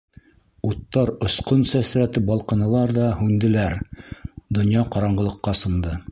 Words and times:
Уттар 0.67 1.09
осҡон 1.25 1.59
сәсрәтеп 1.71 2.25
балҡынылар 2.29 2.93
ҙа 2.97 3.09
һүнделәр, 3.19 3.75
донъя 4.59 4.87
ҡараңғылыҡҡа 4.97 5.55
сумды... 5.61 5.93